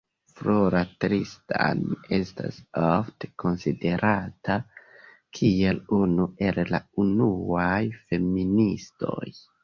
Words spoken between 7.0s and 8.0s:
unuaj